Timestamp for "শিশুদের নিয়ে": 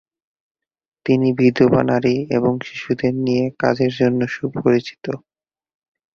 2.67-3.45